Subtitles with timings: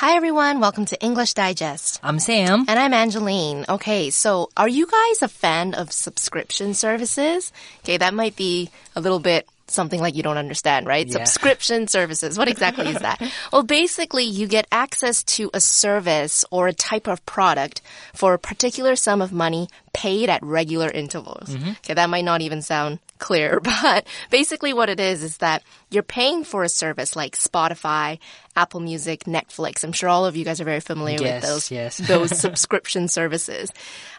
[0.00, 0.60] Hi, everyone.
[0.60, 2.00] Welcome to English Digest.
[2.02, 2.64] I'm Sam.
[2.68, 3.66] And I'm Angeline.
[3.68, 7.52] Okay, so are you guys a fan of subscription services?
[7.80, 11.06] Okay, that might be a little bit something like you don't understand, right?
[11.06, 11.24] Yeah.
[11.24, 12.38] Subscription services.
[12.38, 13.20] What exactly is that?
[13.52, 17.82] Well, basically, you get access to a service or a type of product
[18.14, 21.50] for a particular sum of money paid at regular intervals.
[21.50, 21.70] Mm-hmm.
[21.84, 26.02] Okay, that might not even sound clear, but basically what it is is that you're
[26.02, 28.18] paying for a service like Spotify,
[28.56, 29.84] Apple Music, Netflix.
[29.84, 31.98] I'm sure all of you guys are very familiar Yes, with those yes.
[31.98, 33.72] those subscription services.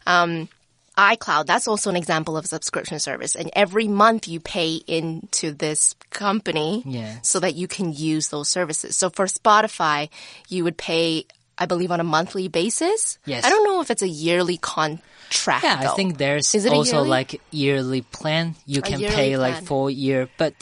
[0.08, 0.48] Um,
[0.98, 3.36] iCloud, that's also an example of a subscription service.
[3.36, 7.16] And every month you pay into this company Yeah.
[7.22, 8.98] so that you can use those services.
[8.98, 10.10] So for Spotify,
[10.50, 11.26] you would pay,
[11.58, 13.18] I believe, on a monthly basis.
[13.26, 13.46] Yes.
[13.46, 14.58] I don't know if it's a yearly
[15.32, 15.64] contract.
[15.64, 17.10] Yeah, I think there's also yearly?
[17.10, 18.56] like yearly plan.
[18.66, 19.66] You can pay like plan.
[19.66, 20.54] for a year, but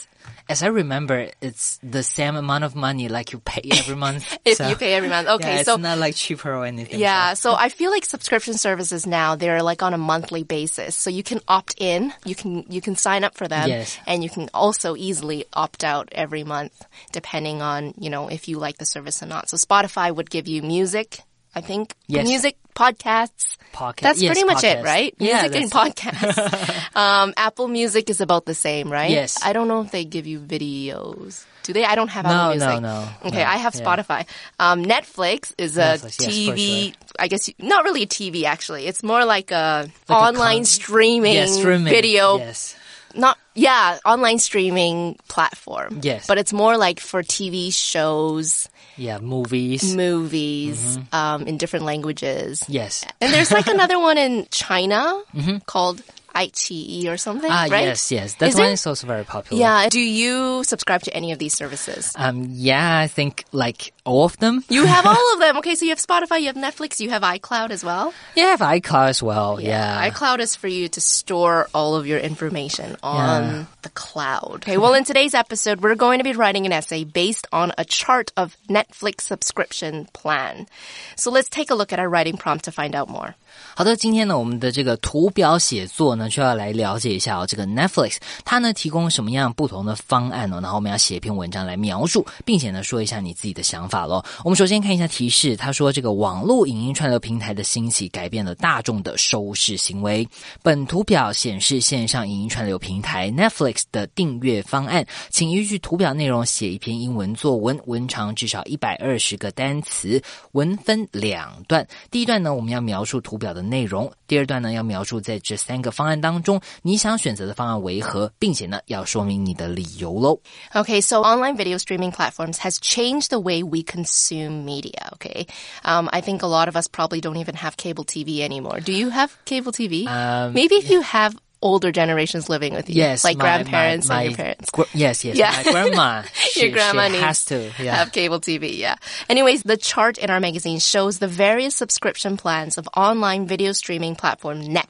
[0.47, 4.37] as I remember, it's the same amount of money like you pay every month.
[4.43, 5.27] If So, you pay every month.
[5.27, 6.99] Okay, yeah, so it's not like cheaper or anything.
[6.99, 10.95] Yeah, so I feel like subscription services now they're like on a monthly basis.
[10.95, 13.97] So you can opt in, you can you can sign up for them Yes.
[14.07, 16.73] and you can also easily opt out every month
[17.11, 19.49] depending on, you know, if you like the service or not.
[19.49, 21.21] So Spotify would give you music,
[21.55, 22.27] I think, Yes.
[22.27, 23.57] music, podcasts.
[23.73, 25.13] Podcast- That's yes, pretty much it, right?
[25.19, 26.95] Yeah, music and podcasts.
[26.95, 29.09] um, Apple Music is about the same, right?
[29.11, 29.37] Yes.
[29.43, 31.45] I don't know if they give you videos.
[31.63, 31.85] Do they?
[31.85, 32.81] I don't have No, Apple no, Music.
[32.81, 33.81] no, Okay, no, I have yeah.
[33.85, 34.25] Spotify.
[34.59, 36.83] Um, Netflix is a Netflix, yes, TV.
[36.85, 36.93] sure.
[37.19, 38.87] I guess you, not really a TV actually.
[38.87, 41.93] It's more like a Like a online con- streaming, Yeah, streaming.
[41.93, 42.37] video.
[42.39, 42.75] Yes.
[43.13, 45.99] Not yeah, online streaming platform.
[46.01, 46.27] Yes.
[46.27, 49.83] but it's more like for TV shows, Yeah, movies.
[49.95, 51.15] movies, Mm-hmm.
[51.15, 52.63] um, in different languages.
[52.67, 53.03] yes.
[53.21, 55.21] And there's like another one in China
[55.65, 56.01] called
[56.35, 57.49] iQIYI or something.
[57.51, 57.89] Ah, right?
[57.89, 58.35] yes, yes.
[58.35, 58.73] That Is one it?
[58.77, 59.59] is also very popular.
[59.59, 59.89] Yeah.
[59.89, 62.13] Do you subscribe to any of these services?
[62.15, 64.63] Um, yeah, I think like all of them.
[64.69, 65.57] You have all of them.
[65.57, 68.13] Okay, so you have Spotify, you have Netflix, you have iCloud as well.
[68.37, 69.59] Yeah, I have iCloud as well.
[69.59, 70.07] Yeah.
[70.11, 73.48] iCloud is for you to store all of your information on
[73.81, 74.63] the cloud.
[74.63, 77.85] Okay, well, in today's episode, we're going to be writing an essay based on a
[77.85, 80.67] chart of Netflix subscription plan.
[81.15, 83.35] So let's take a look at our writing prompt to find out more.
[83.75, 94.21] 好的，今天呢，我们的这个图表写作呢，就要来了解一下哦，这个 Netflix 它呢提供什么样不同的方案哦，然后我们要写一篇文章来描述，并且呢说一下你自己的想法喽。
[94.43, 100.27] 我们首先看一下提示，他说这个网络影音串流平台的兴起改变了大众的收视行为。
[100.61, 110.21] 本图表显示线上影音串流平台 Netflix 的订阅方案，请依据图表内容写一篇英文作文，文长至少一百二十个单词，
[110.51, 111.87] 文分两段。
[112.11, 120.38] 第一段呢，我们要描述图表的内容；第二段呢，要描述在这三个方案当中，你想选择的方案为何，并且呢，要说明你的理由喽。
[120.72, 125.10] Okay, so online video streaming platforms has changed the way we consume media.
[125.14, 125.46] Okay,
[125.82, 128.80] um, I think a lot of us probably don't even have cable TV anymore.
[128.80, 130.06] Do you have cable TV?
[130.06, 134.21] Um, Maybe if you have older generations living with you, Yes, like my- grandparents my,
[134.23, 134.69] and your parents.
[134.71, 135.51] gr- yes, yes, Yeah.
[135.65, 136.21] my grandma.
[136.33, 137.71] she, Your grandma she needs has to.
[137.79, 137.95] Yeah.
[137.95, 138.95] have cable TV, yeah.
[139.29, 144.15] Anyways, the chart in our magazine shows the various subscription plans of online video streaming
[144.15, 144.87] platform Netflix.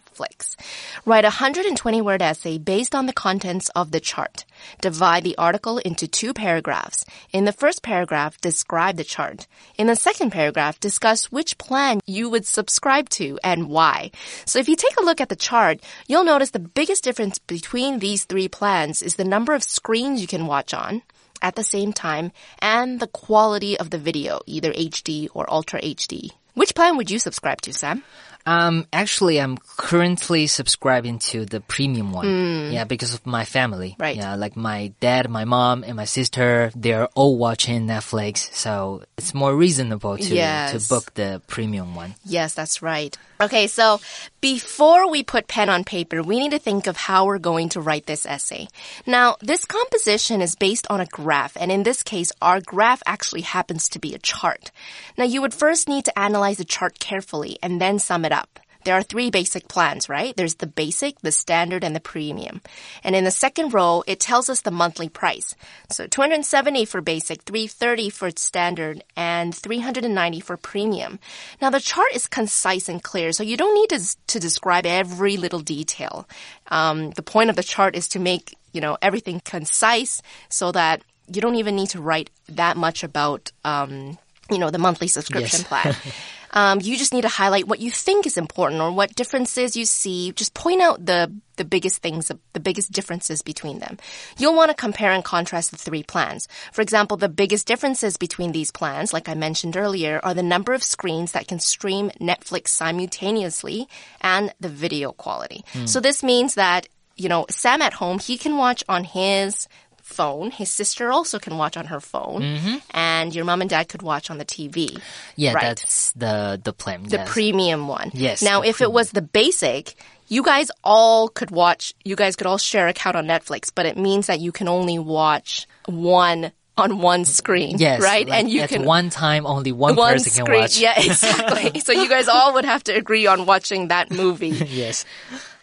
[1.05, 4.45] Write a 120 word essay based on the contents of the chart.
[4.81, 7.05] Divide the article into two paragraphs.
[7.31, 9.47] In the first paragraph, describe the chart.
[9.77, 14.11] In the second paragraph, discuss which plan you would subscribe to and why.
[14.45, 17.99] So if you take a look at the chart, you'll notice the biggest difference between
[17.99, 21.01] these three plans is the number of screens you can watch on
[21.41, 26.31] at the same time and the quality of the video, either HD or Ultra HD.
[26.53, 28.03] Which plan would you subscribe to, Sam?
[28.49, 32.71] Um, actually, I'm currently subscribing to the premium one.
[32.71, 33.95] Yeah, because of my family.
[33.99, 34.17] Right.
[34.17, 39.35] Yeah, like my dad, my mom, and my sister, they're all watching Netflix, so it's
[39.35, 40.71] more reasonable to Yes.
[40.71, 42.15] to book the premium one.
[42.25, 43.15] Yes, that's right.
[43.41, 44.01] Okay, so
[44.41, 47.81] before we put pen on paper, we need to think of how we're going to
[47.81, 48.67] write this essay.
[49.05, 53.41] Now, this composition is based on a graph, and in this case, our graph actually
[53.41, 54.71] happens to be a chart.
[55.17, 58.38] Now, you would first need to analyze the chart carefully and then sum it up.
[58.85, 60.33] There are three basic plans, right?
[60.37, 62.61] There's the basic, the standard, and the premium.
[63.03, 65.53] And in the second row, it tells us the monthly price.
[65.89, 71.19] So 270 for basic, 330 for standard, and 390 for premium.
[71.61, 75.35] Now the chart is concise and clear, so you don't need to, to describe every
[75.35, 76.27] little detail.
[76.71, 81.01] Um, the point of the chart is to make, you know, everything concise so that
[81.27, 84.17] you don't even need to write that much about, um,
[84.49, 85.67] you know, the monthly subscription Yes.
[85.67, 85.95] plan.
[86.51, 89.85] Um, you just need to highlight what you think is important or what differences you
[89.85, 90.31] see.
[90.33, 93.97] Just point out the the biggest things, the biggest differences between them.
[94.37, 96.47] You'll want to compare and contrast the three plans.
[96.71, 100.73] For example, the biggest differences between these plans, like I mentioned earlier, are the number
[100.73, 103.89] of screens that can stream Netflix simultaneously
[104.21, 105.65] and the video quality.
[105.85, 106.87] So this means that
[107.19, 109.67] you know, Sam at home, he can watch on his
[110.09, 110.51] phone.
[110.51, 112.41] His sister also can watch on her phone.
[112.41, 112.75] Mm-hmm.
[112.91, 114.99] And your mom and dad could watch on the TV.
[115.35, 115.77] Yeah, Right.
[115.77, 117.03] that's the the plan.
[117.03, 117.29] The yes.
[117.31, 118.11] premium one.
[118.13, 119.95] Yes, Now, if it was the basic,
[120.27, 123.97] you guys all could watch, you guys could all share account on Netflix, but it
[123.97, 127.77] means that you can only watch one on one screen.
[127.77, 128.25] Yes, Right?
[128.27, 128.85] like and you at can.
[128.85, 130.61] one time only one, one person can screen.
[130.61, 130.79] watch.
[130.79, 131.79] Yeah, exactly.
[131.85, 134.49] so you guys all would have to agree on watching that movie.
[134.69, 135.03] Yes，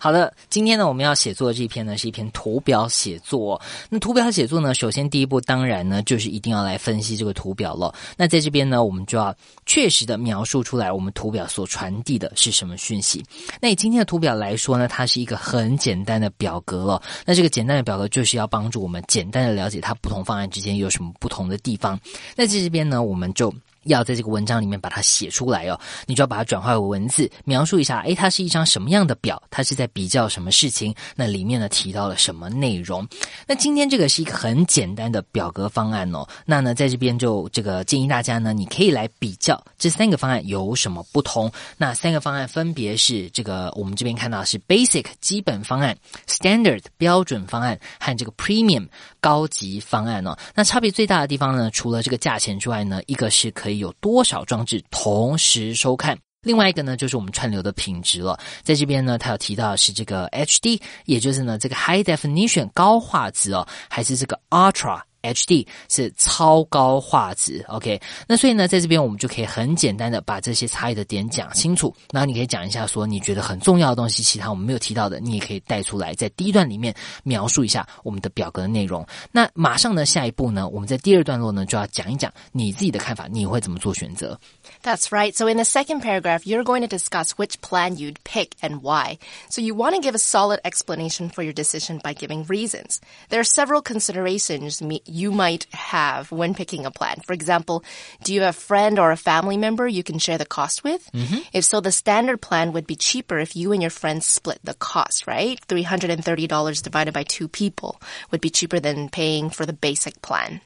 [0.06, 3.60] 好的，今天呢，我们要写作的这一篇呢是一篇图表写作。
[3.90, 7.92] 那图表写作呢，首先第一步当然呢就是一定要来分析这个图表了。
[8.16, 9.34] 那在这边呢，我们就要
[9.66, 13.20] 确实的描述出来我们图表所传递的是什么讯息。
[13.60, 17.02] 那以今天的图表来说呢，它是一个很简单的表格了。
[17.24, 21.98] 那这个简单的表格就是要帮助我们简单的了解它不同方案之间有什么不同的地方。
[22.36, 23.52] 那在这边呢，我们就。
[23.86, 29.42] 要在这个文章里面把它写出来哦，你就要把它转化为文字，描述一下，诶，它是一张什么样的表？
[29.50, 30.94] 它是在比较什么事情？
[31.14, 33.06] 那里面呢提到了什么内容？
[33.46, 36.26] 那今天这个是一个很简单的表格方案哦。
[36.44, 41.50] 那呢，在这边就这个建议大家呢，你可以来比较这三个方案有什么不同。
[41.76, 45.96] 那三个方案分别是这个我们这边看到是 Basic 基本方案、
[46.26, 48.88] Standard 标准方案和这个 Premium
[49.26, 50.38] 高级方案哦。
[50.55, 56.17] 那差别最大的地方呢，除了这个价钱之外呢，一个是可以有多少装置同时收看。
[56.43, 58.38] 另外一个呢，就是我们串流的品质了。
[58.62, 65.00] 在这边呢，它有提到是这个 HD，也就是呢这个 High Definition 高画质哦，还是这个 Ultra。
[65.25, 76.91] HD 是超高画质，OK，那所以呢，在这边我们就可以很简单的把这些差异的点讲清楚，然后你可以讲一下说你觉得很重要的东西，其他我们没有提到的，你也可以带出来，在第一段里面
[77.23, 79.05] 描述一下我们的表格的内容。
[79.31, 84.39] 那马上呢，下一步呢，我们在第二段落呢就要讲一讲你自己的看法，你会怎么做选择。
[84.81, 85.35] That's right.
[85.35, 89.19] So in the second paragraph, you're going to discuss which plan you'd pick and why.
[89.51, 92.99] So you want to give a solid explanation for your decision by giving reasons.
[93.29, 97.20] There are several considerations me- you might have when picking a plan.
[97.24, 97.82] For example,
[98.22, 101.10] do you have a friend or a family member you can share the cost with?
[101.12, 101.38] Mm-hmm.
[101.52, 104.74] If so, the standard plan would be cheaper if you and your friends split the
[104.74, 105.60] cost, right?
[105.68, 110.60] $330 divided by two people would be cheaper than paying for the basic plan.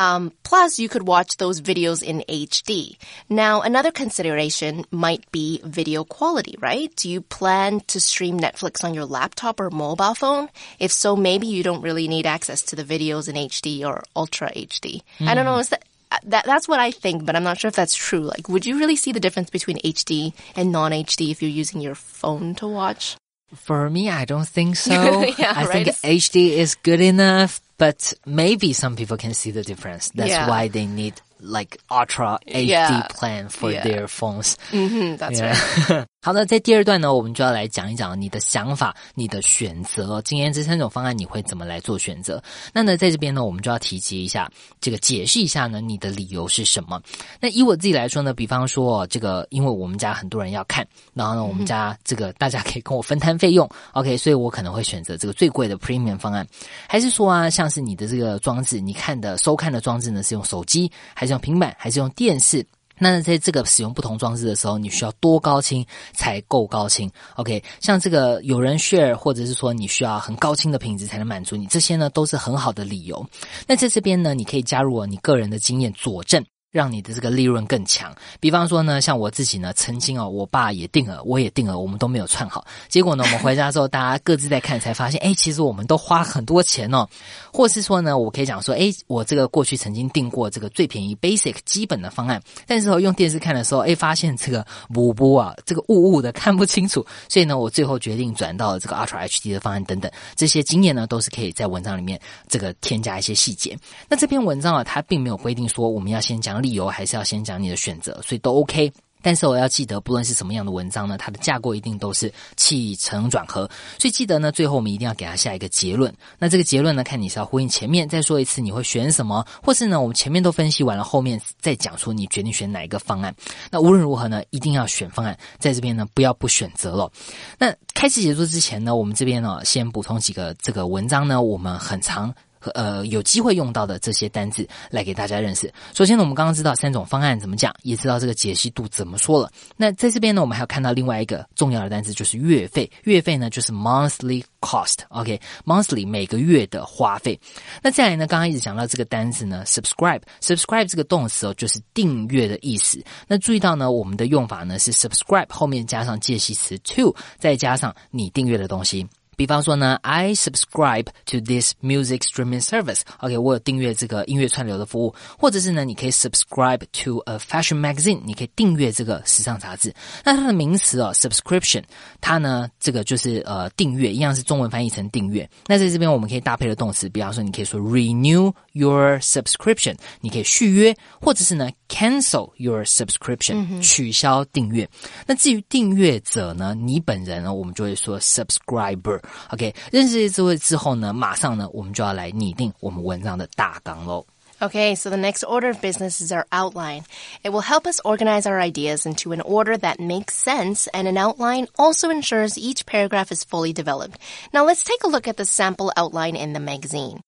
[0.00, 2.96] Um, plus, you could watch those videos in HD.
[3.28, 6.90] Now, another consideration might be video quality, right?
[6.96, 10.48] Do you plan to stream Netflix on your laptop or mobile phone?
[10.78, 14.50] If so, maybe you don't really need access to the videos in HD or Ultra
[14.52, 15.02] HD.
[15.20, 15.58] I don't know.
[15.58, 15.84] Is that
[16.24, 18.20] that that's what I think, but I'm not sure if that's true.
[18.20, 21.94] Like, would you really see the difference between HD and non-HD if you're using your
[21.94, 23.16] phone to watch?
[23.54, 24.92] For me, I don't think so.
[25.38, 25.86] Yeah, I right.
[25.94, 30.10] think HD is good enough, but maybe some people can see the difference.
[30.10, 30.48] That's Yeah.
[30.48, 34.54] why they need like ultra HD plan for their phones.
[34.72, 36.06] 嗯哼 that's right.
[36.22, 40.20] 好的，在第二段呢，我们就要来讲一讲你的想法、你的选择。
[40.20, 42.42] 今天这三种方案你会怎么来做选择？
[42.74, 44.50] 那呢，在这边呢，我们就要提及一下，
[44.82, 47.00] 这个解释一下呢，你的理由是什么？
[47.40, 56.46] 那以我自己来说呢，比方说这个，因为我们家很多人要看，然后呢，我们家这个大家可以跟我分摊费用，OK，所以我可能会选择这个最贵的 Premium 方案，
[56.86, 62.66] 还是说啊，像是你的这个装置，你看的收看的装置呢，是用手机，还是用平板，还是用电视？
[63.02, 73.26] 那在这个使用不同装置的时候，你需要多高清才够高清？OK，像这个有人 share，或者是说你需要很高清的品质才能满足你，这些呢都是很好的理由。
[73.66, 76.44] 那在这边呢，你可以加入你个人的经验佐证。
[76.70, 78.14] 让你的这个利润更强。
[78.38, 82.64] 比方说呢，像我自己呢，曾经哦，我爸也定了，我也定了，我们都没有串好。
[82.88, 87.06] 结果呢， 我们回家之后，大家各自在看，才发现，哎，其实我们都花很多钱哦。
[87.52, 100.10] 或是说呢，我可以讲说，哎，我这个过去曾经订过这个最便宜 basic 基本的方案，但是哦，用电视看的时候，哎，发现这个模糊啊，这个雾雾的看不清楚，所以呢，我最后决定转到了这个 Ultra HD 的方案等等。
[100.36, 103.76] 这些经验呢，都是可以在文章里面这个添加一些细节。
[104.08, 108.92] 那这篇文章啊，它并没有规定说我们要先讲理由，还是要先讲你的选择，所以都 OK。
[109.22, 116.10] 但是我要记得，不论是什么样的文章呢，它的架构一定都是起承转合，所以记得呢，最后我们一定要给它下一个结论。
[116.38, 123.34] 那这个结论呢，看你是要呼应前面再说一次你会选什么，或是呢，我们前面都分析完了，后面再讲出你决定选哪一个方案。
[123.70, 127.12] 那无论如何呢，一定要选方案，在这边呢，不要不选择了。
[127.58, 132.34] 那开始写作之前呢，我们这边呢，先补充几个这个文章呢，我们很常。
[132.60, 135.72] 和呃有机会用到的这些单字来给大家认识。
[135.94, 139.50] 首先呢，我们刚刚知道三种方案怎么讲，也知道这个解析度怎么说了。
[139.76, 142.90] 那在这边呢，我们还要看到另外一个重要的单词，就是月费。
[143.04, 144.98] 月费呢，就是 monthly cost。
[145.08, 147.38] OK，monthly 每个月的花费。
[147.82, 150.20] 那再来呢，刚刚一直讲到这个单词呢，subscribe。
[150.42, 153.02] subscribe 这个动词哦，就是订阅的意思。
[153.26, 159.06] 那注意到呢，我们的用法呢是 subscribe 后面加上介系词 to，再加上你订阅的东西。
[159.39, 169.93] 比方说呢，I subscribe to this music streaming service。OK，我有订阅这个音乐串流的服务，或者是呢，你可以 subscribe to a fashion magazine，你可以订阅这个时尚杂志。
[170.23, 171.83] 那它的名词哦，subscription，
[172.21, 175.49] 它呢这个就是呃订阅，一样是中文翻译成订阅。
[175.67, 184.89] 那在这边我们可以搭配的动词，比方说你可以说 renew your subscription，你可以续约，或者是呢 cancel your subscription，取消订阅。
[185.27, 189.19] 那至于订阅者呢，你本人呢，我们就会说 subscriber。
[189.49, 194.25] OK，认识这些词汇之后呢，马上呢，我们就要来拟定我们文章的大纲喽。
[194.61, 197.03] Okay, so the next order of business is our outline.
[197.43, 201.17] It will help us organize our ideas into an order that makes sense, and an
[201.17, 204.17] outline also ensures each paragraph is fully developed.
[204.53, 207.19] Now let's take a look at the sample outline in the magazine.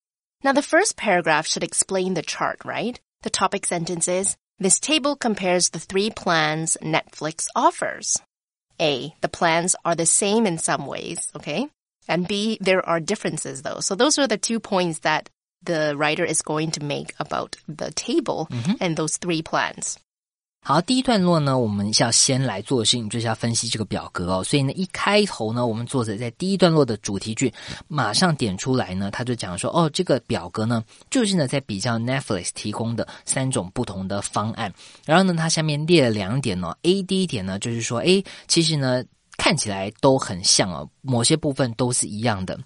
[0.41, 2.97] Now the first paragraph should explain the chart, right?
[3.23, 8.17] The topic sentence is, this table compares the three plans Netflix offers.
[8.79, 11.67] A, the plans are the same in some ways, okay?
[12.07, 13.81] And B, there are differences though.
[13.81, 15.25] So those are the two points that
[15.63, 18.75] the writer is going to make about the table Mm-hmm.
[18.79, 19.95] and those three plans.
[20.61, 24.43] 好，第一段落呢，我们要先来做的事情就是要分析这个表格哦。
[24.43, 27.53] 所以呢，一开头呢，我们作者在第一段落的主题句
[27.87, 34.73] 马上点出来呢，他就讲说，哦，这个表格呢，就是呢在比较 Netflix 提供的三种不同的方案。
[35.05, 36.75] 然后呢，他下面列了两点哦。
[36.81, 39.05] A 第一点呢，就是说，诶，其实呢
[39.36, 42.58] 看起来都很像哦，某些部分都是一样的。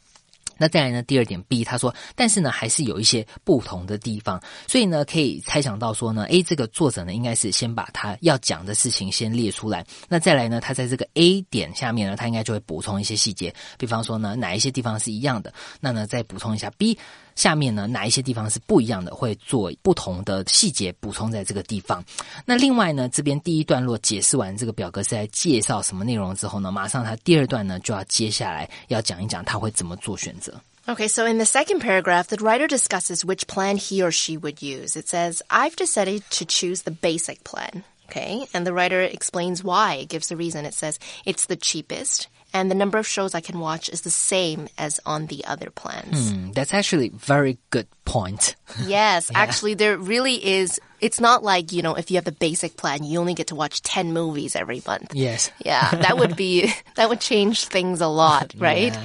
[0.58, 1.02] 那再来呢？
[1.02, 16.99] 第二点 B，他说，但是呢，还是有一些不同的地方，所以呢，可以猜想到说呢，A 这个作者呢，应该是先把他要讲的事情先列出来，那再来呢，他在这个 A 点下面呢，他应该就会补充一些细节，比方说呢，哪一些地方是一样的，那呢，再补充一下 B
[17.35, 22.03] 下面呢，哪一些地方是不一样的，会做不同的细节补充在这个地方。
[22.45, 30.53] 那另外呢，这边第一段落解释完这个表格是在介绍什么内容之后呢，马上他第二段呢就要接下来要讲一讲他会怎么做选择。
[30.88, 34.61] Okay, so in the second paragraph, the writer discusses which plan he or she would
[34.61, 35.00] use.
[35.00, 37.83] It says, I've decided to choose the basic plan.
[38.09, 40.01] Okay, and the writer explains why.
[40.01, 40.65] It gives the reason.
[40.65, 44.10] It says, it's the cheapest, and the number of shows I can watch is the
[44.10, 46.32] same as on the other plans.
[46.32, 48.56] Mm, that's actually very good point.
[48.86, 52.77] Yes, actually, there really is It's not like, you know, if you have the basic
[52.77, 55.15] plan, you only get to watch 10 movies every month.
[55.15, 55.50] Yes.
[55.65, 58.95] Yeah, that would be, that would change things a lot, right?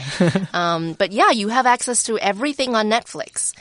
[0.53, 3.55] um, but yeah, you have access to everything on Netflix,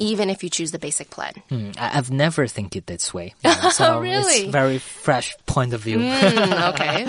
[0.00, 1.34] even if you choose the basic plan.
[1.50, 3.34] Mm, I- I've never think it this way.
[3.44, 4.44] Yeah, so Really?
[4.46, 5.98] It's very fresh point of view.
[5.98, 7.06] Mm, okay.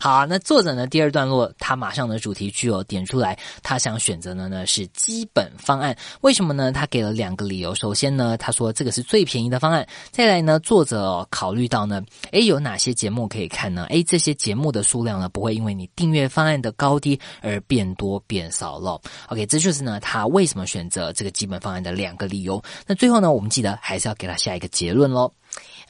[0.00, 0.86] 好，那作者呢？
[0.86, 5.94] 第二段落他马上的主题句哦点出来，他想选择的呢是基本方案。
[6.22, 6.72] 为什么呢？
[6.72, 7.74] 他给了两个理由。
[7.74, 9.86] 首先呢，他说这个是最便宜的方案。
[10.10, 13.85] 再 在呢，作者考虑到呢，诶有哪些节目可以看呢？
[13.85, 18.99] 诶，这些节目的数量呢不会因为你订阅方案的高低而变多变少了。
[19.29, 22.61] OK，这就是呢他为什么选择这个基本方案的两个理由。
[22.85, 25.31] 那最后呢，我们记得还是要给他下一个结论喽。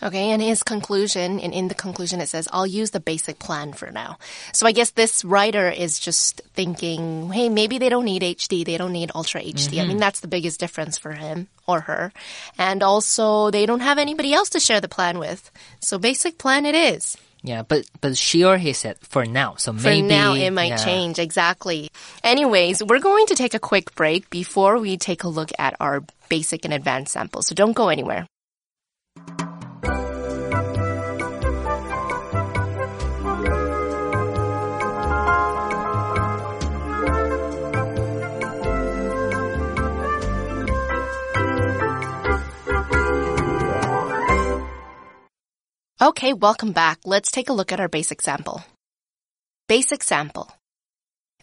[0.02, 3.74] Okay, and his conclusion, and in the conclusion it says, I'll use the basic plan
[3.74, 4.18] for now.
[4.54, 8.78] So I guess this writer is just thinking, hey, maybe they don't need HD, they
[8.78, 9.80] don't need Ultra HD.
[9.80, 10.00] I mean, mm-hmm.
[10.00, 12.14] that's the biggest difference for him or her.
[12.60, 15.50] And also, they don't have anybody else to share the plan with.
[15.80, 17.18] So basic plan it is.
[17.44, 20.78] Yeah, but but she or he said for now, so For maybe now, it might
[20.78, 20.84] yeah.
[20.84, 21.18] change.
[21.20, 21.90] Exactly.
[22.24, 26.04] Anyways, we're going to take a quick break before we take a look at our
[26.30, 27.48] basic and advanced samples.
[27.48, 28.28] So don't go anywhere.
[46.18, 46.98] Okay, welcome back.
[47.06, 48.64] Let's take a look at our basic sample.
[49.68, 50.52] Basic sample.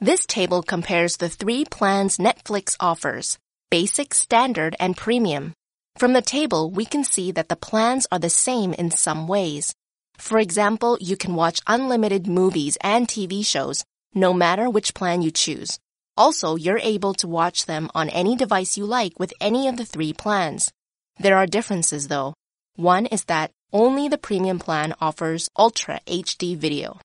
[0.00, 3.38] This table compares the three plans Netflix offers
[3.70, 5.52] basic, standard, and premium.
[5.96, 9.72] From the table, we can see that the plans are the same in some ways.
[10.18, 15.30] For example, you can watch unlimited movies and TV shows no matter which plan you
[15.30, 15.78] choose.
[16.16, 19.84] Also, you're able to watch them on any device you like with any of the
[19.84, 20.72] three plans.
[21.20, 22.34] There are differences though.
[22.74, 27.00] One is that only the premium plan offers Ultra HD video.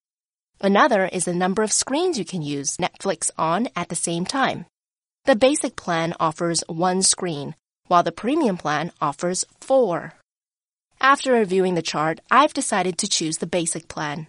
[0.60, 4.66] Another is the number of screens you can use Netflix on at the same time.
[5.24, 7.56] The basic plan offers one screen,
[7.88, 10.14] while the premium plan offers four.
[11.00, 14.28] After reviewing the chart, I've decided to choose the basic plan.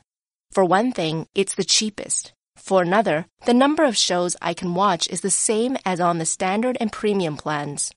[0.52, 2.34] For one thing, it's the cheapest.
[2.58, 6.26] For another, the number of shows I can watch is the same as on the
[6.26, 7.92] standard and premium plans.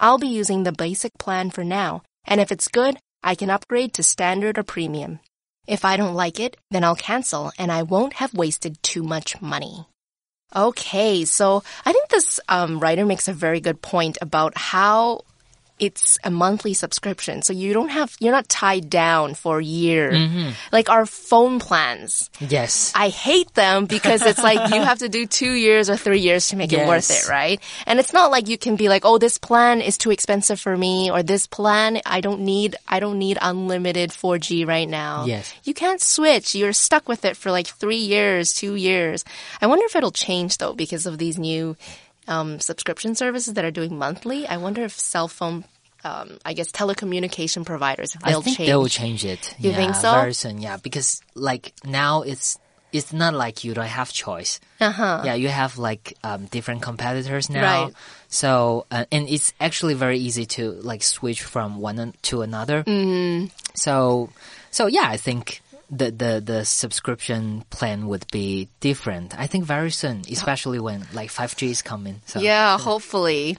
[0.00, 3.94] I'll be using the basic plan for now, and if it's good, I can upgrade
[3.94, 5.18] to standard or premium.
[5.66, 9.40] If I don't like it, then I'll cancel and I won't have wasted too much
[9.40, 9.86] money.
[10.54, 15.22] Okay, so I think this um, writer makes a very good point about how
[15.78, 17.42] it's a monthly subscription.
[17.42, 20.12] So you don't have, you're not tied down for a year.
[20.12, 20.50] Mm-hmm.
[20.70, 22.30] Like our phone plans.
[22.38, 22.92] Yes.
[22.94, 26.48] I hate them because it's like you have to do two years or three years
[26.48, 27.60] to make it worth it, right?
[27.86, 30.76] And it's not like you can be like, oh, this plan is too expensive for
[30.76, 35.24] me, or this plan I don't need, I don't need unlimited 4G right now.
[35.26, 35.52] Yes.
[35.64, 36.54] You can't switch.
[36.54, 39.24] You're stuck with it for like three years, two years.
[39.60, 41.76] I wonder if it'll change though because of these new
[42.28, 44.46] um, subscription services that are doing monthly.
[44.46, 45.64] I wonder if cell phone,
[46.04, 48.68] um, I guess telecommunication providers, I they'll think change.
[48.68, 49.54] they'll change it.
[49.58, 50.12] You yeah, think so?
[50.12, 50.76] Very soon, yeah.
[50.76, 52.58] Because like now it's
[52.92, 54.60] it's not like you don't have choice.
[54.80, 55.22] Uh-huh.
[55.24, 57.84] Yeah, you have like um, different competitors now.
[57.84, 57.92] Right.
[58.28, 62.84] So uh, and it's actually very easy to like switch from one to another.
[62.84, 63.50] Mm.
[63.74, 64.30] So
[64.70, 65.60] so yeah, I think.
[65.96, 69.38] The, the the subscription plan would be different.
[69.38, 72.20] I think very soon, especially when like 5G is coming.
[72.26, 73.58] So Yeah, hopefully.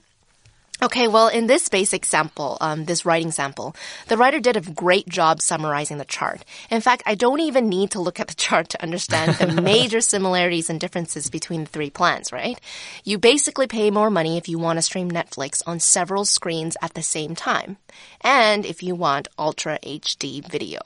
[0.84, 3.74] Okay, well, in this basic sample, um, this writing sample,
[4.10, 6.44] the writer did a great job summarizing the chart.
[6.70, 10.02] In fact, I don't even need to look at the chart to understand the major
[10.02, 12.60] similarities and differences between the three plans, right?
[13.06, 16.94] You basically pay more money if you want to stream Netflix on several screens at
[16.94, 17.78] the same time,
[18.20, 20.82] and if you want Ultra HD video.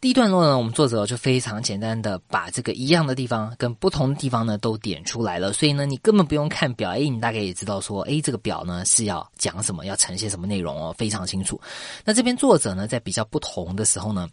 [0.00, 11.60] 第一段落呢，我们作者就非常简单的把这个一样的地方跟不同的地方呢都点出来了，所以呢，你根本不用看表，诶，你大概也知道说，诶，这个表呢是要讲什么，要呈现什么内容哦，非常清楚。
[12.02, 14.26] 那这边作者呢，在比较不同的时候呢，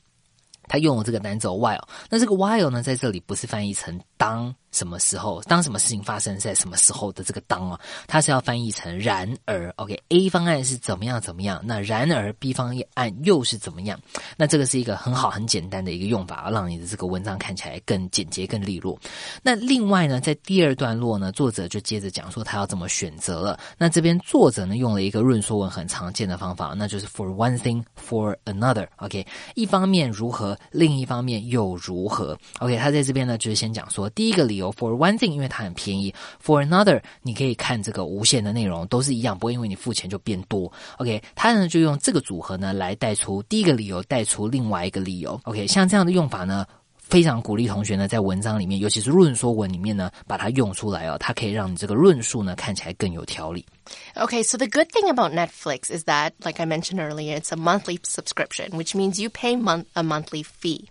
[0.69, 9.74] 他用了这个单词 while，那这个 while 呢，在这里不是翻译成当什么时候，当什么事情发生在什么时候的这个当啊，它是要翻译成然而。
[9.77, 14.00] OK，A 方案是怎么样怎么样，那然而 B 方案又是怎么样？
[14.38, 18.99] 那这个是一个很好很简单的一个用法，让你的这个文章看起来更简洁、更利落。
[19.41, 23.60] 那另外呢，在第二段落呢，作者就接着讲说他要怎么选择了。
[23.80, 28.88] 那这边作者呢用了一个论说文很常见的方法，那就是 for one thing for another。
[28.97, 29.25] OK，
[29.56, 36.12] 一方面如何，另一方面又如何？OK，他在这边呢就是先讲说第一个理由for one thing，因为它很便宜；
[36.44, 40.72] for another，你可以看这个无限的内容都是一样，不会因为你付钱就变多。
[40.98, 45.40] OK，他呢就用这个组合呢来带出第一个理由，带出另外一个理由。
[45.44, 46.66] OK，像这样的用法呢。
[47.05, 53.66] 非常鼓励同学呢，在文章里面，尤其是论说文里面呢，把它用出来哦，它可以让你这个论述呢看起来更有条理。
[54.14, 57.57] Okay, so the good thing about Netflix is that, like I mentioned earlier, it's a
[57.57, 60.87] monthly subscription, which means you pay mon- a monthly fee.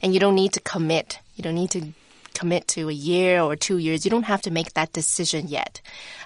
[0.00, 1.18] And you don't need to commit.
[1.34, 1.80] You don't need to
[2.33, 4.05] commit to a year or two years.
[4.05, 5.81] You don't have to make that decision yet.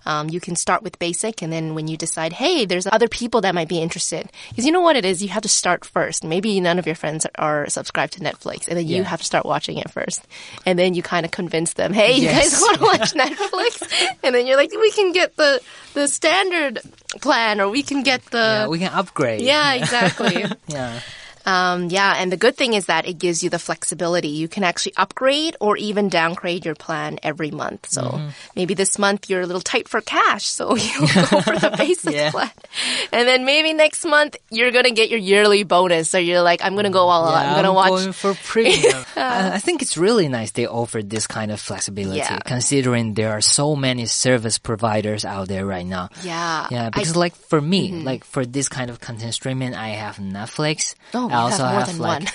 [0.05, 3.41] Um, you can start with basic, and then when you decide, hey, there's other people
[3.41, 6.23] that might be interested, because you know what it is, you have to start first.
[6.25, 9.03] Maybe none of your friends are subscribed to Netflix, and then you Yeah.
[9.03, 10.21] have to start watching it first,
[10.65, 12.51] and then you kind of convince them, hey, you Yes.
[12.51, 14.17] guys want to watch Netflix?
[14.23, 15.61] and then you're like, we can get the
[15.93, 16.79] the standard
[17.21, 19.41] plan, or we can get Yeah, the we can upgrade.
[19.41, 20.43] yeah, exactly.
[20.67, 20.99] yeah.
[21.45, 24.29] Um, yeah, and the good thing is that it gives you the flexibility.
[24.29, 27.87] You can actually upgrade or even downgrade your plan every month.
[27.89, 28.27] So Mm-hmm.
[28.55, 32.13] maybe this month you're a little tight for cash, so you'll go for the basic
[32.13, 32.31] Yeah.
[32.31, 32.51] plan.
[33.11, 36.09] And then maybe next month you're gonna get your yearly bonus.
[36.09, 37.45] So you're like, I'm gonna go all out.
[37.45, 37.89] I'm gonna watch.
[37.89, 39.03] going for premium.
[39.15, 42.39] I, I think it's really nice they offered this kind of flexibility, Yeah.
[42.39, 46.09] considering there are so many service providers out there right now.
[46.23, 49.89] Yeah, Yeah, I- because like for me, like for this kind of content streaming, I
[49.89, 50.95] have Netflix.
[51.13, 52.31] Oh, I also have have like one.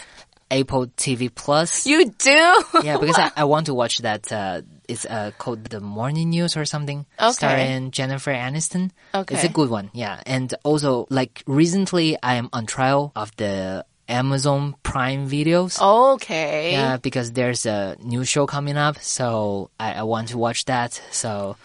[0.50, 1.86] Apple TV Plus.
[1.90, 2.62] You do?
[2.82, 4.32] yeah, because I, I want to watch that.
[4.32, 7.04] Uh, it's uh, called The Morning News or something.
[7.20, 7.32] Okay.
[7.32, 8.90] Starring Jennifer Aniston.
[9.14, 9.34] Okay.
[9.34, 9.90] It's a good one.
[9.92, 15.78] Yeah, and also like recently, I am on trial of the Amazon Prime videos.
[16.14, 16.72] okay.
[16.72, 20.98] Yeah, because there's a new show coming up, so I, I want to watch that.
[21.10, 21.56] So,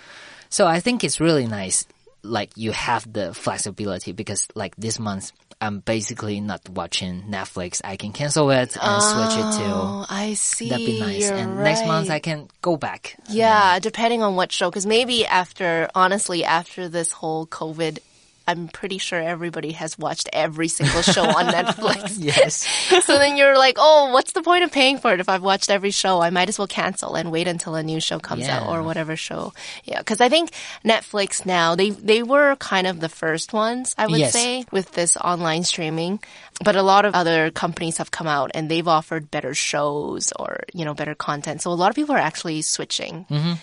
[0.49, 1.87] so I think it's really nice.
[2.21, 5.31] Like you have the flexibility because like this month
[5.63, 7.79] I'm basically not watching Netflix.
[7.85, 9.73] I can cancel it and switch it to.
[9.73, 10.69] Oh, I see.
[10.69, 11.21] That'd be nice.
[11.21, 13.15] You're and next month I can go back.
[13.29, 14.69] Yeah, depending on what show.
[14.69, 17.99] Because maybe after, honestly, after this whole COVID
[18.47, 22.15] I'm pretty sure everybody has watched every single show on Netflix.
[22.19, 22.67] Yes.
[23.05, 25.69] so then you're like, oh, what's the point of paying for it if I've watched
[25.69, 26.21] every show?
[26.21, 29.15] I might as well cancel and wait until a new show comes out or whatever
[29.15, 29.53] show.
[29.85, 30.51] Yeah, because I think
[30.83, 34.33] Netflix now they they were kind of the first ones I would Yes.
[34.33, 36.19] say with this online streaming,
[36.63, 40.63] but a lot of other companies have come out and they've offered better shows or
[40.73, 41.61] you know better content.
[41.61, 43.25] So a lot of people are actually switching.
[43.29, 43.53] Mm-hmm.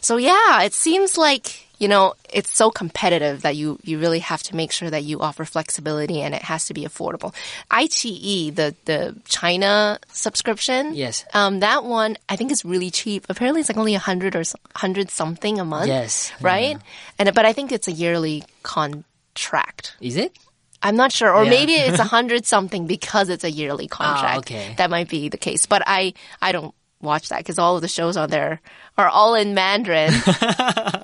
[0.00, 4.42] So yeah, it seems like you know it's so competitive that you you really have
[4.44, 7.32] to make sure that you offer flexibility and it has to be affordable.
[7.70, 11.24] iQIYI, the the China subscription, Yes.
[11.34, 13.26] um, that one I think is really cheap.
[13.28, 14.42] Apparently, it's like only a hundred or
[14.74, 15.88] hundred something a month.
[15.88, 16.76] Yes, right.
[17.18, 19.94] And but I think it's a yearly contract.
[20.00, 20.36] Is it?
[20.80, 21.50] I'm not sure, or Yeah.
[21.50, 24.34] maybe it's a hundred something because it's a yearly contract.
[24.36, 24.74] Ah, okay.
[24.76, 27.88] That might be the case, but I I don't watch that because all of the
[27.88, 28.60] shows on there
[28.96, 30.12] are all in Mandarin,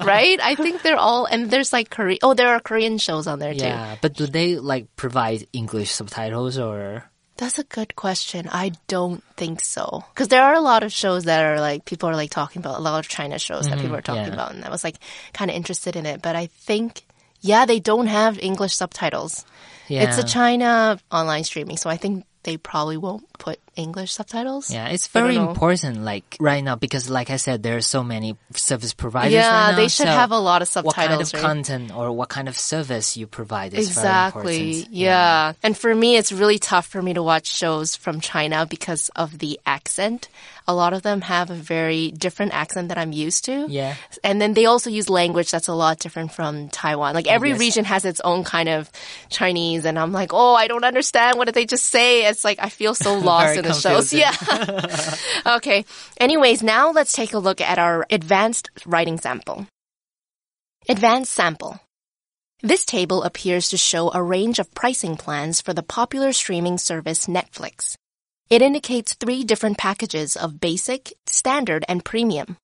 [0.05, 0.39] right?
[0.43, 2.19] I think they're all, and there's like Korean.
[2.23, 3.65] Oh, there are Korean shows on there too.
[3.65, 3.97] Yeah.
[4.01, 7.05] But do they like provide English subtitles or?
[7.37, 8.49] That's a good question.
[8.53, 10.05] I don't think so.
[10.15, 12.79] Because there are a lot of shows that are like, people are like talking about,
[12.79, 14.29] a lot of China shows that people are talking Mm-hmm.
[14.35, 14.35] yeah.
[14.35, 14.55] about.
[14.55, 14.97] And I was like
[15.33, 16.23] kind of interested in it.
[16.23, 17.03] But I think,
[17.41, 19.45] yeah, they don't have English subtitles.
[19.89, 21.77] It's a China online streaming.
[21.77, 24.71] So I think they probably won't put English subtitles.
[24.71, 28.37] Yeah, it's very important, like right now, because like I said, there are so many
[28.55, 29.33] service providers.
[29.33, 30.97] Yeah, right now, they should so have a lot of subtitles.
[30.97, 31.43] What kind of right?
[31.43, 34.71] content or what kind of service you provide is very Exactly.
[34.71, 34.95] important.
[34.95, 35.53] Yeah.
[35.63, 39.39] And for me, it's really tough for me to watch shows from China because of
[39.39, 40.29] the accent.
[40.67, 43.67] A lot of them have a very different accent that I'm used to.
[43.69, 43.97] Yeah.
[44.23, 47.15] And then they also use language that's a lot different from Taiwan.
[47.15, 47.59] Like every Yes.
[47.61, 48.91] region has its own kind of
[49.29, 49.85] Chinese.
[49.85, 51.37] And I'm like, oh, I don't understand.
[51.37, 52.25] What did they just say?
[52.25, 54.13] It's like, I feel so lost the shows.
[54.13, 54.35] Yeah.
[55.57, 55.85] okay.
[56.19, 59.67] Anyways, now let's take a look at our advanced writing sample.
[60.89, 61.81] Advanced sample.
[62.63, 67.27] This table appears to show a range of pricing plans for the popular streaming service
[67.27, 67.97] Netflix.
[68.49, 72.57] It indicates three different packages of basic, standard, and premium.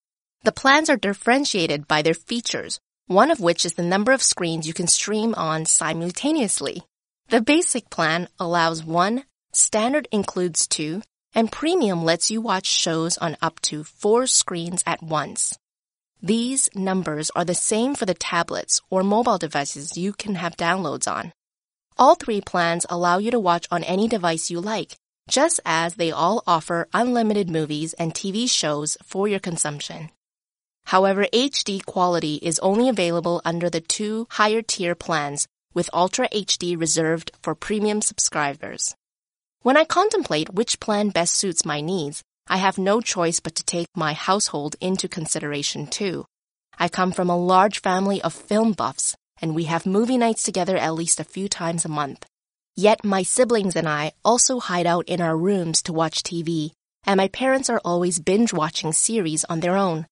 [0.42, 4.66] The plans are differentiated by their features, one of which is the number of screens
[4.66, 6.82] you can stream on simultaneously.
[7.28, 11.02] The basic plan allows one, standard includes two,
[11.34, 15.58] and premium lets you watch shows on up to four screens at once.
[16.22, 21.10] These numbers are the same for the tablets or mobile devices you can have downloads
[21.10, 21.32] on.
[21.96, 24.96] All three plans allow you to watch on any device you like,
[25.28, 30.10] just as they all offer unlimited movies and TV shows for your consumption.
[30.84, 36.78] However, HD quality is only available under the two higher tier plans, with Ultra HD
[36.78, 38.94] reserved for premium subscribers.
[39.62, 43.62] When I contemplate which plan best suits my needs, I have no choice but to
[43.62, 46.24] take my household into consideration too.
[46.78, 50.78] I come from a large family of film buffs, and we have movie nights together
[50.78, 52.24] at least a few times a month.
[52.74, 56.70] Yet my siblings and I also hide out in our rooms to watch TV,
[57.04, 60.06] and my parents are always binge watching series on their own.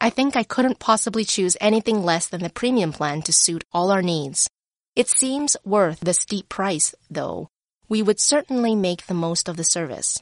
[0.00, 3.90] I think I couldn't possibly choose anything less than the premium plan to suit all
[3.90, 4.48] our needs.
[4.94, 7.48] It seems worth the steep price, though.
[7.88, 10.20] We would certainly make the most of the service.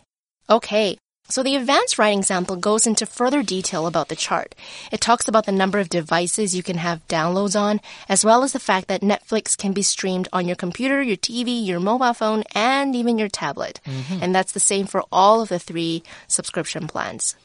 [0.50, 4.55] Okay, so the advanced writing sample goes into further detail about the chart.
[4.92, 8.53] It talks about the number of devices you can have downloads on, as well as
[8.53, 12.44] the fact that Netflix can be streamed on your computer, your TV, your mobile phone,
[12.55, 13.81] and even your tablet.
[13.87, 14.22] Mm-hmm.
[14.22, 17.37] And that's the same for all of the three subscription plans.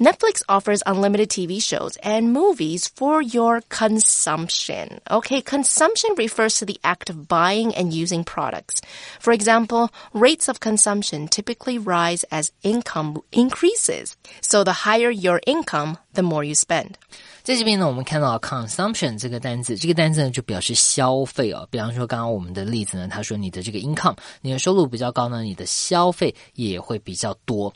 [0.00, 5.00] Netflix offers unlimited TV shows and movies for your consumption.
[5.08, 8.82] Okay, consumption refers to the act of buying and using products.
[9.20, 14.16] For example, rates of consumption typically rise as income increases.
[14.40, 16.96] So the higher your income, the more you spend.
[17.44, 21.68] 在这边呢，我们看到 consumption 这个单字，这个单字呢就表示消费哦。
[21.70, 27.72] 比方说，刚刚我们的例子呢，他说你的这个 income，你的收入比较高呢，你的消费也会比较多。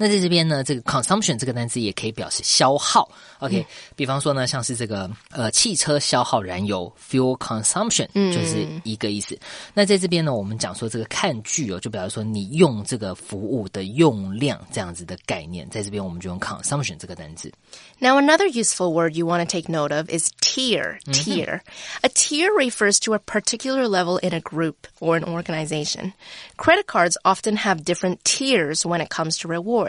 [0.00, 3.10] 那在这边呢，这个 consumption 这个单词也可以表示消耗。
[3.38, 9.38] OK，、比方说呢，像是这个呃汽车消耗燃油 fuel consumption 就是一个意思。
[9.72, 17.50] 那在这边呢，我们讲说这个看剧哦，就表示说你用这个服务的用量这样子的概念，在这边我们就用 consumption 这个单字。
[17.98, 20.98] Now, another useful word you want to take note of is tier.
[21.10, 21.62] Tier.
[22.02, 26.12] A tier refers to a particular level in a group or an organization.
[26.58, 29.86] Credit cards often have different tiers when it comes to rewards.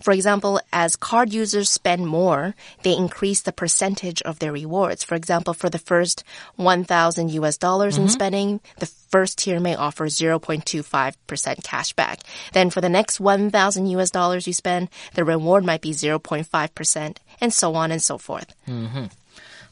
[0.00, 5.04] For example, as card users spend more, they increase the percentage of their rewards.
[5.04, 6.24] For example, for the first
[6.56, 8.12] 1000 US dollars in mm-hmm.
[8.12, 12.20] spending, the first tier may offer 0.25% cash back.
[12.52, 17.52] Then for the next 1000 US dollars you spend, the reward might be 0.5% and
[17.52, 18.54] so on and so forth.
[18.68, 19.06] Mm-hmm.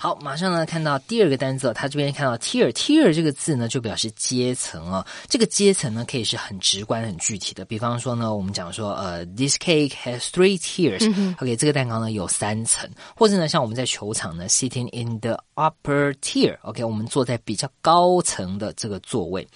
[0.03, 5.07] 好，马上呢看到第二个单词哦，它这边看到 tier，tier 这个字呢就表示阶层哦。
[5.29, 19.47] 这个阶层呢可以是很直观、很具体的，比方说呢，我们讲说呃，this cake has three tiers，OK，、这个蛋糕呢有三层，或者呢像我们在球场呢，sitting in the upper tier，OK，、我们坐在比较高层的这个座位。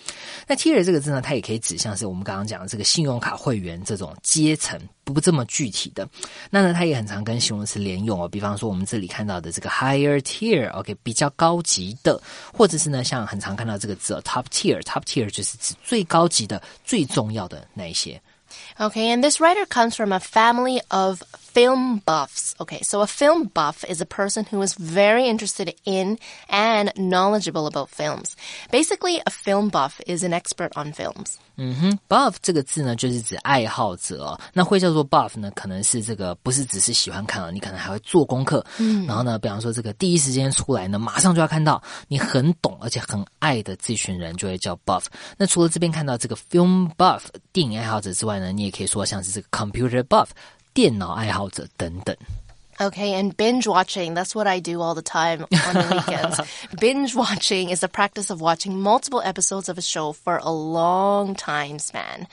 [0.46, 4.80] 那 tier 这个字呢，它也可以指向是我们刚刚讲的这个信用卡会员这种阶层。
[5.05, 6.07] 不这么具体的，
[6.49, 8.27] 那呢，它也很常跟形容词连用哦。
[8.27, 12.21] 比方说，我们这里看到的这个 higher tier，OK，、比较高级的，
[12.53, 18.21] 或者是呢，像很常看到这个字、哦、top tier，top tier 就是指最高级的、最重要的那一些。
[18.77, 21.21] Okay, and this writer comes from a family of
[21.55, 22.53] film buffs.
[22.59, 26.17] Okay, so a film buff is a person who is very interested in
[26.49, 28.35] and knowledgeable about films.
[28.71, 31.37] Basically, a film buff is an expert on films.
[31.57, 34.39] 嗯哼，buff 这个字呢，就是指爱好者哦。
[34.53, 38.65] 那会叫做 buff 呢，可能是这个不是只是喜欢看哦，你可能还会做功课。
[38.77, 45.03] 嗯，然后呢，比方说这个第一时间出来呢，马上就要看到，你很懂而且很爱的这群人就会叫 buff。
[45.37, 50.29] 那除了这边看到这个 film buff 电影爱好者之外呢，你也可以说像是这个 computer buff
[50.75, 52.15] 电脑爱好者等等。
[52.79, 56.39] Okay, and binge watching, that's what I do all the time on the weekends.
[56.79, 61.35] binge watching is the practice of watching multiple episodes of a show for a long
[61.35, 62.27] time span.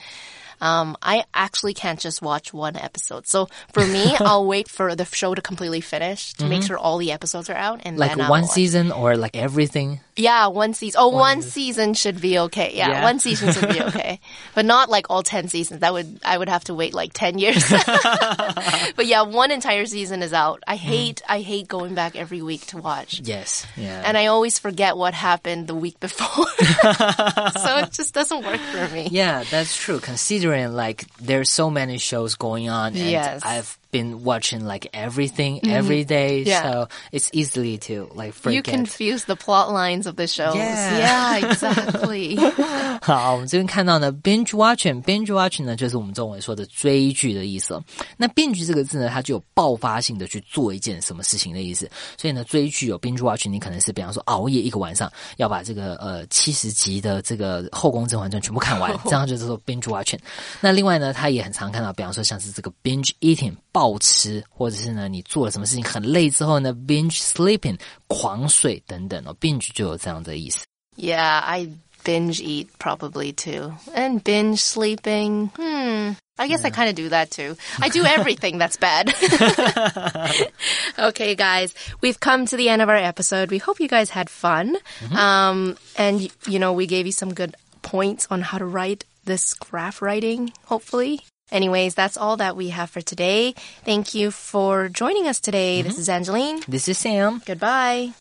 [0.61, 3.27] Um, I actually can't just watch one episode.
[3.27, 6.97] So for me, I'll wait for the show to completely finish to make sure all
[6.97, 8.51] the episodes are out and Like then I'll one watch.
[8.51, 10.01] season or like everything.
[10.16, 11.00] Yeah, one season.
[11.02, 12.72] Oh, one season should be okay.
[12.74, 13.02] Yeah, Yeah.
[13.02, 14.20] one season should be okay.
[14.54, 15.80] but not like all 10 seasons.
[15.80, 17.68] That would, I would have to wait like 10 years.
[18.96, 20.62] but yeah, one entire season is out.
[20.66, 20.86] I hmm.
[20.86, 23.20] hate, I hate going back every week to watch.
[23.24, 23.66] Yes.
[23.76, 24.02] Yeah.
[24.04, 26.46] And I always forget what happened the week before.
[26.58, 29.08] so it just doesn't work for me.
[29.10, 29.98] Yeah, that's true.
[29.98, 33.42] Considering like there's so many shows going on, and Yes.
[33.44, 36.61] I've been watching like everything every day, Yeah.
[36.63, 38.53] so it's easily to like forget.
[38.53, 40.55] You confuse the plot lines of the shows.
[40.55, 40.99] Yeah.
[40.99, 42.37] yeah exactly.
[43.01, 47.83] 好，我们这边看到呢，binge watching，binge watching 呢就是我们中文说的追剧的意思哦。
[48.15, 51.89] 那 binge 这个字呢，它就有爆发性的去做一件什么事情的意思。
[52.15, 60.19] 所以呢，追剧有 binge watching，你可能是比方说熬夜一个晚上，要把这个呃七十集的这个《后宫甄嬛传》全部看完，这样就是说 binge watching。
[60.61, 70.65] 那另外呢，它也很常看到，比方说像是这个 binge eating 暴 吃，或者是呢你做了什么事情很累之后呢 binge sleeping 狂睡等等哦，binge 就有这样的意思。
[70.97, 71.69] Yeah, I
[72.03, 73.73] binge eat probably too.
[73.95, 75.49] And binge sleeping.
[75.55, 76.15] Hmm.
[76.37, 77.57] I guess I kind of do that too.
[77.81, 79.13] I do everything that's bad.
[80.97, 83.51] okay, guys, we've come to the end of our episode.
[83.51, 84.77] We hope you guys had fun.
[85.11, 89.03] Um, and, y- you know, we gave you some good points on how to write
[89.25, 91.19] this graph writing, hopefully.
[91.50, 93.54] Anyways, that's all that we have for today.
[93.84, 95.82] Thank you for joining us today.
[95.82, 96.00] This mm-hmm.
[96.00, 96.60] is Angeline.
[96.66, 97.42] This is Sam.
[97.44, 98.14] Goodbye.